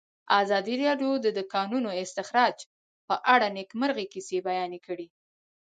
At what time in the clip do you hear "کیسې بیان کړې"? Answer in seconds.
4.13-5.07